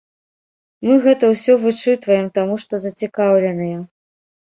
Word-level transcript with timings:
Мы 0.87 0.93
гэта 1.03 1.29
ўсё 1.35 1.53
вычытваем, 1.67 2.33
таму 2.41 2.53
што 2.67 2.73
зацікаўленыя. 2.89 3.77